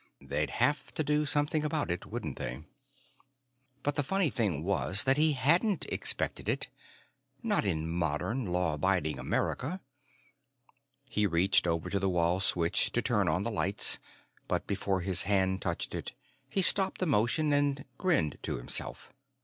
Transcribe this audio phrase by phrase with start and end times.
[0.19, 2.63] They'd have to do something about it, wouldn't they?
[3.83, 6.69] But the funny thing was that he hadn't expected it
[7.43, 9.79] not in modern, law abiding America.
[11.05, 13.99] He reached over to the wall switch to turn on the lights,
[14.47, 16.13] but before his hand touched it,
[16.49, 19.13] he stopped the motion and grinned to himself.